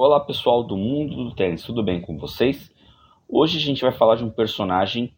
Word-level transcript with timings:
Olá 0.00 0.20
pessoal 0.20 0.62
do 0.62 0.76
mundo 0.76 1.24
do 1.24 1.34
tênis, 1.34 1.64
tudo 1.64 1.82
bem 1.82 2.00
com 2.00 2.16
vocês? 2.16 2.72
Hoje 3.28 3.58
a 3.58 3.60
gente 3.60 3.82
vai 3.82 3.90
falar 3.90 4.14
de 4.14 4.22
um 4.22 4.30
personagem 4.30 5.12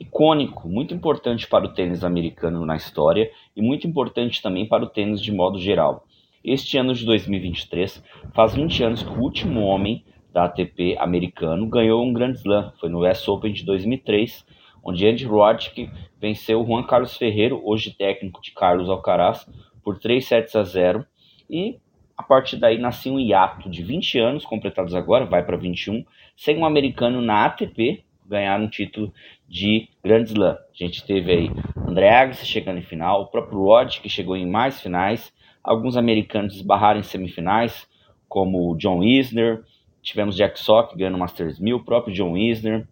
icônico, 0.00 0.68
muito 0.68 0.92
importante 0.92 1.46
para 1.46 1.64
o 1.64 1.72
tênis 1.72 2.02
americano 2.02 2.66
na 2.66 2.74
história 2.74 3.30
e 3.54 3.62
muito 3.62 3.86
importante 3.86 4.42
também 4.42 4.66
para 4.66 4.82
o 4.82 4.88
tênis 4.88 5.22
de 5.22 5.30
modo 5.30 5.60
geral. 5.60 6.08
Este 6.42 6.76
ano 6.76 6.92
de 6.92 7.06
2023 7.06 8.02
faz 8.34 8.52
20 8.52 8.82
anos 8.82 9.02
que 9.04 9.10
o 9.10 9.22
último 9.22 9.60
homem 9.60 10.04
da 10.32 10.46
ATP 10.46 10.96
americano 10.98 11.64
ganhou 11.68 12.04
um 12.04 12.12
Grand 12.12 12.32
Slam, 12.32 12.72
foi 12.80 12.88
no 12.88 13.08
US 13.08 13.28
Open 13.28 13.52
de 13.52 13.64
2003, 13.64 14.44
onde 14.82 15.06
Andy 15.06 15.24
Roddick 15.24 15.88
venceu 16.20 16.66
Juan 16.66 16.82
Carlos 16.82 17.16
Ferreiro, 17.16 17.62
hoje 17.64 17.94
técnico 17.96 18.42
de 18.42 18.50
Carlos 18.50 18.90
Alcaraz, 18.90 19.48
por 19.84 20.00
3 20.00 20.26
sets 20.26 20.56
a 20.56 20.64
0 20.64 21.06
e 21.48 21.78
a 22.16 22.22
partir 22.22 22.56
daí 22.56 22.78
nasceu 22.78 23.14
um 23.14 23.20
hiato 23.20 23.68
de 23.68 23.82
20 23.82 24.18
anos, 24.18 24.44
completados 24.44 24.94
agora, 24.94 25.26
vai 25.26 25.44
para 25.44 25.56
21, 25.56 26.04
sem 26.36 26.56
um 26.56 26.64
americano 26.64 27.20
na 27.20 27.44
ATP 27.44 28.04
ganhar 28.28 28.58
um 28.60 28.68
título 28.68 29.12
de 29.48 29.88
Grand 30.02 30.24
Slam. 30.24 30.54
A 30.54 30.58
gente 30.74 31.04
teve 31.04 31.30
aí 31.30 31.50
André 31.86 32.10
Agassi 32.10 32.46
chegando 32.46 32.78
em 32.78 32.82
final, 32.82 33.22
o 33.22 33.26
próprio 33.26 33.60
Rod 33.60 33.98
que 33.98 34.08
chegou 34.08 34.36
em 34.36 34.46
mais 34.46 34.80
finais, 34.80 35.32
alguns 35.62 35.96
americanos 35.96 36.56
esbarraram 36.56 37.00
em 37.00 37.04
semifinais, 37.04 37.86
como 38.28 38.70
o 38.70 38.76
John 38.76 39.04
Isner, 39.04 39.62
tivemos 40.02 40.36
Jack 40.36 40.58
Sock 40.58 40.96
ganhando 40.96 41.16
o 41.16 41.20
Masters 41.20 41.60
1000, 41.60 41.76
o 41.76 41.84
próprio 41.84 42.14
John 42.14 42.36
Isner, 42.36 42.86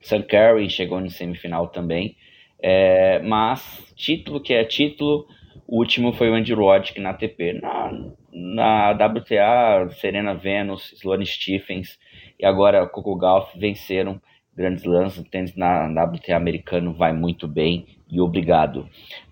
Sam 0.00 0.22
Carey 0.22 0.68
chegou 0.68 1.00
em 1.00 1.08
semifinal 1.08 1.68
também, 1.68 2.16
é, 2.62 3.20
mas 3.20 3.92
título 3.96 4.40
que 4.40 4.52
é 4.52 4.64
título, 4.64 5.26
o 5.66 5.78
último 5.78 6.12
foi 6.12 6.30
o 6.30 6.34
Andy 6.34 6.52
Roddick 6.52 7.00
na 7.00 7.10
ATP. 7.10 7.54
Na, 7.54 7.90
na 8.34 8.90
WTA, 8.90 9.88
Serena 10.00 10.34
Venus, 10.34 10.92
Sloane 10.94 11.24
Stephens 11.24 11.96
e 12.38 12.44
agora 12.44 12.86
Coco 12.86 13.14
Gauff 13.14 13.56
venceram 13.56 14.20
grandes 14.56 14.84
lances. 14.84 15.20
O 15.20 15.24
tênis 15.24 15.54
na, 15.54 15.88
na 15.88 16.04
WTA 16.04 16.36
americano 16.36 16.92
vai 16.92 17.12
muito 17.12 17.46
bem 17.46 17.86
e 18.10 18.20
obrigado. 18.20 18.88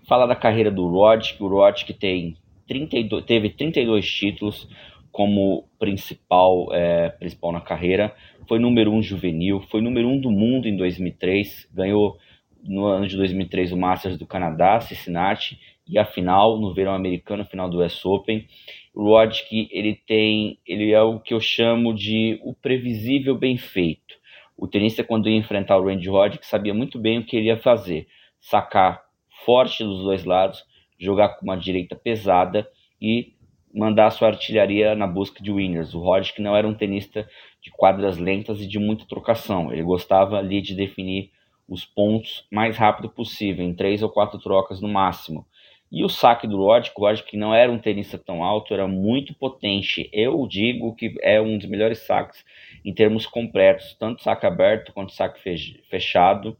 Falar 0.07 0.25
da 0.25 0.35
carreira 0.35 0.71
do 0.71 0.87
Roddick, 0.87 1.43
o 1.43 1.47
Roddick 1.47 1.93
tem 1.93 2.37
32, 2.67 3.25
teve 3.25 3.49
32 3.49 4.09
títulos 4.09 4.69
como 5.11 5.65
principal, 5.77 6.69
é, 6.71 7.09
principal 7.09 7.51
na 7.51 7.61
carreira. 7.61 8.15
Foi 8.47 8.57
número 8.57 8.91
um 8.91 9.01
juvenil, 9.01 9.61
foi 9.69 9.81
número 9.81 10.07
um 10.07 10.19
do 10.19 10.31
mundo 10.31 10.67
em 10.67 10.75
2003, 10.77 11.69
ganhou 11.73 12.17
no 12.63 12.85
ano 12.85 13.07
de 13.07 13.17
2003 13.17 13.71
o 13.71 13.77
Masters 13.77 14.17
do 14.17 14.25
Canadá, 14.25 14.79
Cincinnati, 14.79 15.59
e 15.87 15.99
a 15.99 16.05
final 16.05 16.59
no 16.59 16.73
verão 16.73 16.93
americano, 16.93 17.45
final 17.45 17.69
do 17.69 17.83
US 17.83 18.05
Open. 18.05 18.47
O 18.93 19.03
Roddick, 19.03 19.67
ele 19.71 19.95
tem, 20.07 20.57
ele 20.65 20.91
é 20.91 21.01
o 21.01 21.19
que 21.19 21.33
eu 21.33 21.39
chamo 21.39 21.93
de 21.93 22.39
o 22.43 22.53
previsível 22.53 23.35
bem 23.35 23.57
feito. 23.57 24.15
O 24.57 24.67
tenista 24.67 25.03
quando 25.03 25.27
ia 25.27 25.35
enfrentar 25.35 25.77
o 25.77 25.85
Randy 25.85 26.07
Roddick 26.07 26.45
sabia 26.45 26.73
muito 26.73 26.97
bem 26.97 27.19
o 27.19 27.25
que 27.25 27.35
ele 27.35 27.47
ia 27.47 27.57
fazer, 27.57 28.07
sacar 28.39 29.03
forte 29.45 29.83
dos 29.83 30.03
dois 30.03 30.23
lados, 30.23 30.63
jogar 30.97 31.29
com 31.29 31.43
uma 31.43 31.57
direita 31.57 31.95
pesada 31.95 32.67
e 33.01 33.33
mandar 33.73 34.11
sua 34.11 34.27
artilharia 34.27 34.95
na 34.95 35.07
busca 35.07 35.43
de 35.43 35.51
winners. 35.51 35.93
O 35.93 35.99
Roddick 35.99 36.41
não 36.41 36.55
era 36.55 36.67
um 36.67 36.73
tenista 36.73 37.27
de 37.61 37.71
quadras 37.71 38.17
lentas 38.17 38.61
e 38.61 38.67
de 38.67 38.77
muita 38.77 39.05
trocação. 39.05 39.73
Ele 39.73 39.81
gostava 39.81 40.37
ali 40.37 40.61
de 40.61 40.75
definir 40.75 41.31
os 41.73 41.85
pontos 41.85 42.45
mais 42.51 42.77
rápido 42.77 43.09
possível, 43.09 43.65
em 43.65 43.73
três 43.73 44.03
ou 44.03 44.09
quatro 44.09 44.39
trocas 44.39 44.79
no 44.79 44.87
máximo. 44.87 45.45
E 45.91 46.03
o 46.03 46.09
saque 46.09 46.47
do 46.47 46.59
o 46.59 46.65
Roddick 46.65 47.29
que 47.29 47.37
não 47.37 47.53
era 47.53 47.71
um 47.71 47.77
tenista 47.77 48.17
tão 48.17 48.43
alto, 48.43 48.73
era 48.73 48.87
muito 48.87 49.33
potente. 49.35 50.09
Eu 50.11 50.47
digo 50.47 50.95
que 50.95 51.13
é 51.21 51.39
um 51.39 51.57
dos 51.57 51.67
melhores 51.67 51.99
saques 51.99 52.43
em 52.83 52.91
termos 52.91 53.27
completos, 53.27 53.95
tanto 53.99 54.23
saque 54.23 54.45
aberto 54.45 54.91
quanto 54.91 55.13
saque 55.13 55.39
fechado, 55.87 56.57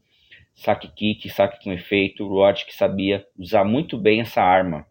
saque 0.54 0.86
kick, 0.88 1.28
saque 1.28 1.64
com 1.64 1.72
efeito. 1.72 2.24
O 2.24 2.28
Roddick 2.28 2.72
sabia 2.72 3.26
usar 3.36 3.64
muito 3.64 3.98
bem 3.98 4.20
essa 4.20 4.40
arma. 4.40 4.86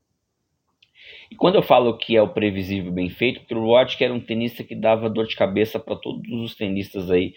E 1.32 1.36
quando 1.36 1.56
eu 1.56 1.64
falo 1.64 1.98
que 1.98 2.16
é 2.16 2.22
o 2.22 2.28
previsível 2.28 2.92
bem 2.92 3.10
feito, 3.10 3.40
porque 3.40 3.56
o 3.56 3.66
Roddick 3.66 4.04
era 4.04 4.14
um 4.14 4.20
tenista 4.20 4.62
que 4.62 4.76
dava 4.76 5.10
dor 5.10 5.26
de 5.26 5.38
cabeça 5.38 5.80
para 5.80 5.96
todos 5.96 6.30
os 6.42 6.54
tenistas 6.54 7.10
aí 7.10 7.34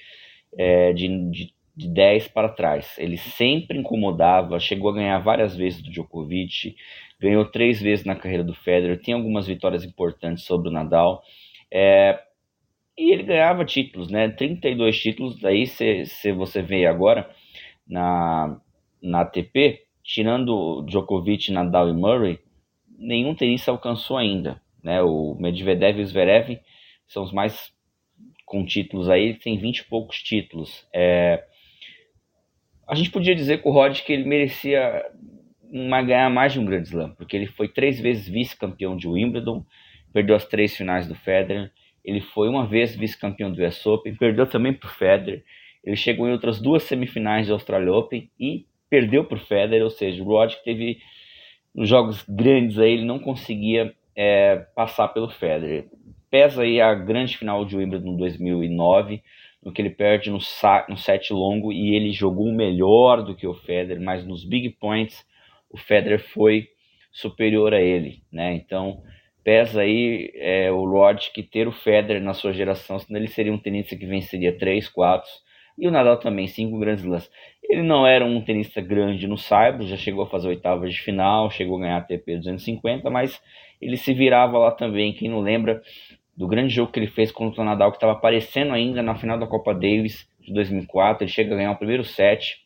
é, 0.59 0.93
de, 0.93 1.07
de 1.31 1.55
de 1.77 1.89
10 1.89 2.29
para 2.29 2.49
trás. 2.49 2.97
Ele 2.99 3.19
sempre 3.19 3.79
incomodava, 3.79 4.59
chegou 4.59 4.91
a 4.91 4.95
ganhar 4.95 5.19
várias 5.19 5.55
vezes 5.55 5.83
do 5.83 5.91
Djokovic, 5.91 6.75
ganhou 7.21 7.45
três 7.45 7.81
vezes 7.81 8.05
na 8.05 8.17
carreira 8.17 8.43
do 8.43 8.55
Federer, 8.55 9.01
tem 9.01 9.15
algumas 9.15 9.47
vitórias 9.47 9.85
importantes 9.85 10.45
sobre 10.45 10.69
o 10.69 10.73
Nadal. 10.73 11.23
É, 11.71 12.19
e 12.97 13.13
ele 13.13 13.25
ganhava 13.25 13.65
títulos, 13.65 14.11
né? 14.11 14.29
32 14.31 14.99
títulos, 14.99 15.39
daí 15.39 15.67
se, 15.67 16.33
você 16.33 16.63
vê 16.63 16.87
agora 16.87 17.29
na, 17.87 18.59
na 19.03 19.21
ATP, 19.21 19.83
tirando 20.03 20.83
Djokovic, 20.87 21.53
Nadal 21.53 21.91
e 21.91 21.93
Murray, 21.93 22.39
nenhum 22.99 23.35
tenista 23.35 23.71
alcançou 23.71 24.17
ainda. 24.17 24.63
Né? 24.83 25.03
O 25.03 25.37
Medvedev 25.39 25.99
e 25.99 26.03
o 26.03 26.07
Zverev 26.07 26.59
são 27.07 27.23
os 27.23 27.33
mais 27.33 27.71
com 28.47 28.65
títulos 28.65 29.11
aí, 29.11 29.35
tem 29.35 29.59
20 29.59 29.79
e 29.79 29.85
poucos 29.85 30.23
títulos. 30.23 30.87
É, 30.95 31.45
a 32.87 32.95
gente 32.95 33.11
podia 33.11 33.35
dizer 33.35 33.63
com 33.63 33.71
o 33.71 33.73
Rod 33.73 34.01
que 34.01 34.13
ele 34.13 34.25
merecia 34.25 35.05
uma, 35.71 36.03
ganhar 36.03 36.31
mais 36.31 36.53
de 36.53 36.61
um 36.61 36.65
grande 36.65 36.89
slam, 36.89 37.15
porque 37.17 37.37
ele 37.37 37.47
foi 37.47 37.69
três 37.69 38.01
vezes 38.01 38.29
vice-campeão 38.29 38.97
de 38.97 39.09
Wimbledon, 39.09 39.65
perdeu 40.13 40.37
as 40.37 40.45
três 40.45 40.77
finais 40.77 41.07
do 41.07 41.15
Federer, 41.15 41.71
ele 42.05 42.21
foi 42.21 42.49
uma 42.49 42.67
vez 42.67 42.95
vice-campeão 42.95 43.51
do 43.51 43.63
US 43.65 43.85
Open, 43.85 44.15
perdeu 44.15 44.47
também 44.47 44.73
para 44.73 44.89
o 44.89 44.93
Federer, 44.93 45.43
ele 45.85 45.97
chegou 45.97 46.29
em 46.29 46.33
outras 46.33 46.61
duas 46.61 46.85
semifinais 46.85 47.49
do 47.49 47.53
Australia 47.53 47.93
Open 47.93 48.31
e 48.39 48.67
perdeu 48.89 49.25
para 49.25 49.37
o 49.37 49.41
Federer, 49.41 49.83
ou 49.83 49.91
seja, 49.91 50.23
o 50.23 50.27
Rod 50.27 50.53
teve 50.65 50.99
nos 51.75 51.89
jogos 51.89 52.25
grandes 52.29 52.79
aí, 52.79 52.93
ele 52.93 53.05
não 53.05 53.19
conseguia 53.19 53.95
é, 54.15 54.57
passar 54.75 55.09
pelo 55.09 55.29
Federer. 55.29 55.87
Pesa 56.31 56.63
aí 56.63 56.81
a 56.81 56.95
grande 56.95 57.37
final 57.37 57.65
de 57.65 57.77
Wimbledon 57.77 58.17
2009, 58.17 59.23
no 59.67 59.73
que 59.73 59.83
ele 59.83 59.91
perde 59.91 60.31
no, 60.31 60.39
no 60.89 60.97
set 60.97 61.33
longo 61.33 61.73
e 61.73 61.93
ele 61.97 62.13
jogou 62.13 62.53
melhor 62.53 63.25
do 63.25 63.35
que 63.35 63.49
o 63.49 63.53
Federer, 63.53 64.01
mas 64.01 64.25
nos 64.25 64.45
big 64.45 64.71
points 64.71 65.27
o 65.69 65.77
Federer 65.77 66.21
foi 66.21 66.69
superior 67.11 67.75
a 67.75 67.81
ele, 67.81 68.23
né? 68.33 68.55
Então 68.55 69.03
pesa 69.43 69.81
aí 69.81 70.31
é, 70.37 70.71
o 70.71 70.89
Rod 70.89 71.19
que 71.35 71.43
ter 71.43 71.67
o 71.67 71.73
Federer 71.73 72.23
na 72.23 72.33
sua 72.33 72.53
geração, 72.53 72.97
senão 73.01 73.19
ele 73.19 73.27
seria 73.27 73.53
um 73.53 73.59
tenista 73.59 73.97
que 73.97 74.07
venceria 74.07 74.57
3, 74.57 74.89
4 74.89 75.29
e 75.77 75.89
o 75.89 75.91
Nadal 75.91 76.19
também, 76.19 76.47
cinco 76.47 76.79
grandes 76.79 77.05
lãs. 77.05 77.29
Ele 77.65 77.83
não 77.83 78.07
era 78.07 78.25
um 78.25 78.41
tenista 78.41 78.81
grande 78.81 79.27
no 79.27 79.37
Saibro, 79.37 79.85
já 79.85 79.97
chegou 79.97 80.23
a 80.23 80.29
fazer 80.29 80.47
oitavas 80.47 80.95
de 80.95 81.01
final, 81.01 81.51
chegou 81.51 81.79
a 81.79 81.81
ganhar 81.81 81.97
ATP 81.97 82.37
250, 82.37 83.11
mas 83.11 83.43
ele 83.81 83.97
se 83.97 84.15
virava 84.15 84.59
lá 84.59 84.71
também. 84.71 85.13
Quem 85.13 85.29
não 85.29 85.41
lembra, 85.41 85.83
do 86.37 86.47
grande 86.47 86.75
jogo 86.75 86.93
que 86.93 86.99
ele 86.99 87.07
fez 87.07 87.33
contra 87.33 87.63
o 87.63 87.65
Nadal, 87.65 87.91
que 87.91 87.97
estava 87.97 88.13
aparecendo 88.13 88.73
ainda 88.73 89.03
na 89.03 89.15
final 89.15 89.39
da 89.39 89.47
Copa 89.47 89.73
Davis 89.73 90.29
de 90.41 90.53
2004. 90.53 91.25
Ele 91.25 91.31
chega 91.31 91.55
a 91.55 91.57
ganhar 91.57 91.73
o 91.73 91.79
primeiro 91.79 92.05
set, 92.05 92.59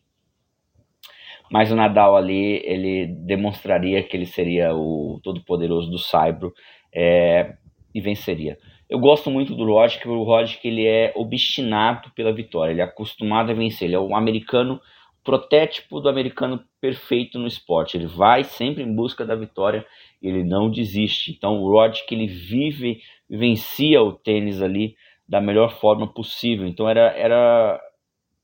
mas 1.50 1.70
o 1.70 1.76
Nadal 1.76 2.16
ali 2.16 2.60
ele 2.64 3.06
demonstraria 3.06 4.03
que 4.03 4.16
ele 4.16 4.26
seria 4.26 4.75
o 4.75 5.20
todo-poderoso 5.22 5.91
do 5.91 5.98
Saibro 5.98 6.53
é, 6.92 7.54
e 7.94 8.00
venceria. 8.00 8.59
Eu 8.88 8.98
gosto 8.98 9.30
muito 9.30 9.54
do 9.54 9.64
Roddick, 9.64 10.09
o 10.09 10.25
Roddick 10.25 10.66
ele 10.66 10.84
é 10.84 11.12
obstinado 11.14 12.10
pela 12.10 12.32
vitória, 12.32 12.72
ele 12.72 12.80
é 12.80 12.84
acostumado 12.84 13.50
a 13.50 13.54
vencer, 13.54 13.86
ele 13.86 13.94
é 13.94 14.00
o 14.00 14.16
americano 14.16 14.80
protótipo 15.22 16.00
do 16.00 16.08
americano 16.08 16.64
perfeito 16.81 17.38
no 17.38 17.47
esporte. 17.47 17.97
Ele 17.97 18.06
vai 18.06 18.44
sempre 18.44 18.82
em 18.82 18.94
busca 18.94 19.25
da 19.25 19.34
vitória, 19.34 19.84
ele 20.22 20.42
não 20.44 20.70
desiste. 20.70 21.32
Então 21.32 21.58
o 21.58 21.70
Rod 21.70 21.98
que 22.06 22.14
ele 22.14 22.26
vive, 22.26 23.00
vencia 23.28 24.03
o 24.03 24.12
tênis 24.12 24.62
ali 24.62 24.97
da 25.28 25.41
melhor 25.41 25.78
forma 25.78 26.06
possível. 26.06 26.66
Então 26.66 26.89
era, 26.89 27.12
era 27.16 27.80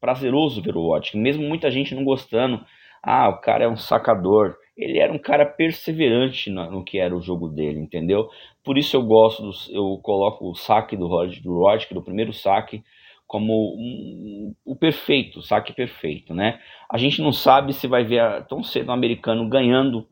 prazeroso 0.01 0.63
ver 0.63 0.77
o 0.77 0.83
Rod, 0.83 1.15
mesmo 1.15 1.43
muita 1.43 1.71
gente 1.71 1.95
não 1.95 2.05
gostando. 2.05 2.65
Ah, 3.03 3.29
o 3.29 3.41
cara 3.41 3.65
é 3.65 3.69
um 3.69 3.77
sacador. 3.77 4.57
Ele 4.77 4.99
era 4.99 5.13
um 5.13 5.19
cara 5.19 5.47
perseverante 5.47 6.51
no, 6.51 6.71
no 6.71 6.85
que 6.85 6.99
era 6.99 7.17
o 7.17 7.23
jogo 7.23 7.49
dele, 7.49 7.81
entendeu? 7.81 8.29
Por 8.63 8.77
isso 8.77 8.95
eu 8.97 9.03
gosto, 9.03 9.43
do, 9.43 9.51
eu 9.71 9.99
coloco 10.03 10.51
o 10.51 10.55
saque 10.55 10.97
do 10.97 11.07
Rod, 11.07 11.39
do 11.39 11.59
Rod, 11.59 11.85
do 11.91 12.03
primeiro 12.03 12.33
saque, 12.33 12.85
como 13.27 13.75
um, 13.75 14.55
o 14.65 14.77
perfeito, 14.77 15.43
saque 15.43 15.73
perfeito, 15.73 16.33
né? 16.33 16.61
A 16.89 16.97
gente 16.97 17.21
não 17.21 17.33
sabe 17.33 17.73
se 17.73 17.87
vai 17.89 18.05
ver 18.05 18.45
tão 18.47 18.63
cedo 18.63 18.91
um 18.91 18.95
americano 18.95 19.49
ganhando 19.49 20.07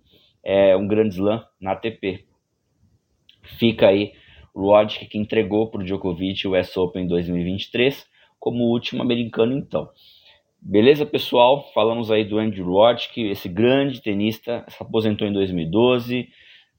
é, 0.44 0.76
um 0.76 0.86
grande 0.86 1.14
slam 1.14 1.44
na 1.60 1.72
ATP. 1.72 2.24
Fica 3.42 3.88
aí 3.88 4.12
o 4.52 4.70
Roddick 4.70 5.06
que 5.06 5.18
entregou 5.18 5.68
para 5.68 5.80
o 5.80 5.84
Djokovic 5.84 6.46
o 6.46 6.58
US 6.58 6.76
Open 6.76 7.06
2023 7.06 8.06
como 8.38 8.64
último 8.64 9.02
americano 9.02 9.56
então. 9.56 9.88
Beleza, 10.60 11.04
pessoal? 11.04 11.70
Falamos 11.74 12.10
aí 12.10 12.24
do 12.24 12.38
Andrew 12.38 12.64
Roddick, 12.64 13.20
esse 13.20 13.48
grande 13.48 14.00
tenista, 14.00 14.64
se 14.68 14.82
aposentou 14.82 15.26
em 15.26 15.32
2012, 15.32 16.28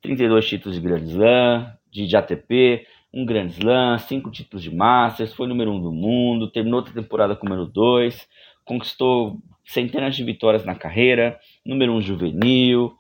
32 0.02 0.48
títulos 0.48 0.76
de 0.76 0.88
Grand 0.88 1.04
Slam, 1.04 1.72
de, 1.92 2.08
de 2.08 2.18
ATP, 2.18 2.86
um 3.16 3.26
Grand 3.26 3.48
Slam, 3.48 3.98
cinco 4.00 4.30
títulos 4.30 4.62
de 4.62 4.76
Masters, 4.76 5.34
foi 5.34 5.48
número 5.48 5.72
um 5.72 5.82
do 5.82 5.92
mundo, 5.92 6.52
terminou 6.52 6.82
a 6.82 6.84
temporada 6.84 7.34
com 7.34 7.48
número 7.48 7.66
dois, 7.66 8.28
conquistou 8.66 9.38
centenas 9.64 10.18
de 10.18 10.24
vitórias 10.26 10.66
na 10.66 10.76
carreira, 10.76 11.40
número 11.66 11.94
um 11.94 12.02
juvenil, 12.02 12.94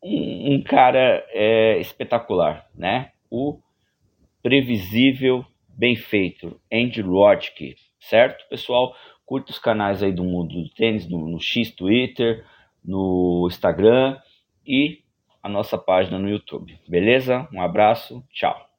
um, 0.00 0.54
um 0.54 0.62
cara 0.62 1.26
é, 1.30 1.78
espetacular, 1.80 2.66
né? 2.72 3.10
O 3.28 3.58
previsível, 4.42 5.44
bem 5.68 5.96
feito, 5.96 6.60
Andy 6.72 7.00
Roddick, 7.00 7.74
certo, 7.98 8.48
pessoal? 8.48 8.94
Curta 9.26 9.50
os 9.50 9.58
canais 9.58 10.04
aí 10.04 10.12
do 10.12 10.22
mundo 10.22 10.62
do 10.62 10.68
tênis 10.70 11.08
no, 11.08 11.28
no 11.28 11.40
X 11.40 11.72
Twitter, 11.72 12.44
no 12.84 13.46
Instagram 13.48 14.16
e 14.64 15.00
a 15.42 15.48
nossa 15.48 15.76
página 15.76 16.18
no 16.18 16.28
YouTube. 16.28 16.78
Beleza? 16.88 17.48
Um 17.52 17.60
abraço, 17.60 18.24
tchau. 18.32 18.69